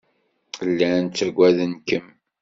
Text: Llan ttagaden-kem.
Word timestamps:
Llan 0.71 1.03
ttagaden-kem. 1.07 2.07